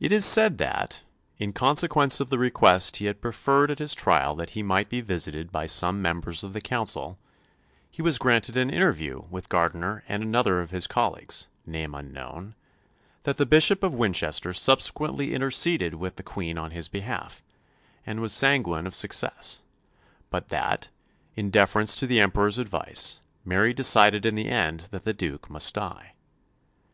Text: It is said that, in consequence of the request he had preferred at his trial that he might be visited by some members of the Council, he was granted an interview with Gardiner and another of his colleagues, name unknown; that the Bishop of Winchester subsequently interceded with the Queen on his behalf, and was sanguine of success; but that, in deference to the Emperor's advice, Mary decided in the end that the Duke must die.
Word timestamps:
It 0.00 0.10
is 0.10 0.24
said 0.24 0.56
that, 0.56 1.02
in 1.36 1.52
consequence 1.52 2.18
of 2.18 2.30
the 2.30 2.38
request 2.38 2.96
he 2.96 3.04
had 3.04 3.20
preferred 3.20 3.70
at 3.70 3.78
his 3.78 3.94
trial 3.94 4.34
that 4.36 4.48
he 4.56 4.62
might 4.62 4.88
be 4.88 5.02
visited 5.02 5.52
by 5.52 5.66
some 5.66 6.00
members 6.00 6.42
of 6.42 6.54
the 6.54 6.62
Council, 6.62 7.18
he 7.90 8.00
was 8.00 8.16
granted 8.16 8.56
an 8.56 8.70
interview 8.70 9.24
with 9.28 9.50
Gardiner 9.50 10.02
and 10.08 10.22
another 10.22 10.62
of 10.62 10.70
his 10.70 10.86
colleagues, 10.86 11.46
name 11.66 11.94
unknown; 11.94 12.54
that 13.24 13.36
the 13.36 13.44
Bishop 13.44 13.82
of 13.82 13.92
Winchester 13.92 14.54
subsequently 14.54 15.34
interceded 15.34 15.96
with 15.96 16.16
the 16.16 16.22
Queen 16.22 16.56
on 16.56 16.70
his 16.70 16.88
behalf, 16.88 17.42
and 18.06 18.20
was 18.22 18.32
sanguine 18.32 18.86
of 18.86 18.94
success; 18.94 19.60
but 20.30 20.48
that, 20.48 20.88
in 21.36 21.50
deference 21.50 21.96
to 21.96 22.06
the 22.06 22.18
Emperor's 22.18 22.56
advice, 22.56 23.20
Mary 23.44 23.74
decided 23.74 24.24
in 24.24 24.36
the 24.36 24.48
end 24.48 24.86
that 24.90 25.04
the 25.04 25.12
Duke 25.12 25.50
must 25.50 25.74
die. 25.74 26.14